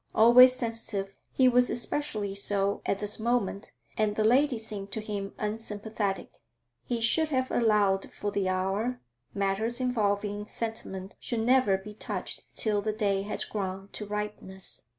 [0.15, 5.35] Always sensitive, he was especially so at this moment, and the lady seemed to him
[5.37, 6.41] unsympathetic.
[6.83, 8.99] He should have allowed for the hour;
[9.35, 14.87] matters involving sentiment should never be touched till the day has grown to ripeness.